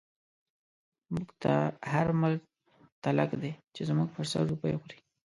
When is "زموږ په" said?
3.89-4.21